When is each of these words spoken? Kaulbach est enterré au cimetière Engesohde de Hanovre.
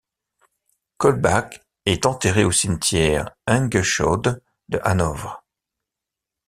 Kaulbach 0.97 1.59
est 1.85 2.07
enterré 2.07 2.43
au 2.43 2.51
cimetière 2.51 3.29
Engesohde 3.47 4.41
de 4.67 4.79
Hanovre. 4.83 5.45